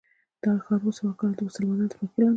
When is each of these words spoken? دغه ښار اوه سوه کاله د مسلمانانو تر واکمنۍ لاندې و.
دغه 0.41 0.59
ښار 0.65 0.81
اوه 0.83 0.91
سوه 0.99 1.11
کاله 1.19 1.33
د 1.35 1.39
مسلمانانو 1.47 1.89
تر 1.91 1.97
واکمنۍ 1.97 2.17
لاندې 2.19 2.27
و. 2.27 2.29